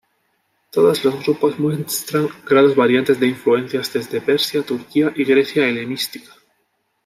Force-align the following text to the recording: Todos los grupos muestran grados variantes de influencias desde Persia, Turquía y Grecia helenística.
Todos 0.71 1.05
los 1.05 1.23
grupos 1.23 1.59
muestran 1.59 2.27
grados 2.49 2.75
variantes 2.75 3.19
de 3.19 3.27
influencias 3.27 3.93
desde 3.93 4.19
Persia, 4.19 4.63
Turquía 4.63 5.13
y 5.15 5.23
Grecia 5.23 5.69
helenística. 5.69 6.31